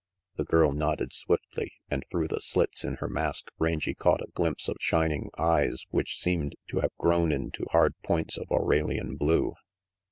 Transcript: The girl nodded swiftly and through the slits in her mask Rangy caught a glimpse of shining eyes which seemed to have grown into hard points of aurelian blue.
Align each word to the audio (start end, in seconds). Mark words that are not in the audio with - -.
The 0.37 0.45
girl 0.45 0.71
nodded 0.71 1.13
swiftly 1.13 1.73
and 1.87 2.03
through 2.09 2.27
the 2.27 2.41
slits 2.41 2.83
in 2.83 2.95
her 2.95 3.07
mask 3.07 3.51
Rangy 3.59 3.93
caught 3.93 4.23
a 4.23 4.31
glimpse 4.33 4.67
of 4.67 4.77
shining 4.79 5.29
eyes 5.37 5.85
which 5.91 6.17
seemed 6.17 6.55
to 6.69 6.79
have 6.79 6.97
grown 6.97 7.31
into 7.31 7.67
hard 7.71 7.93
points 8.01 8.35
of 8.39 8.51
aurelian 8.51 9.15
blue. 9.15 9.53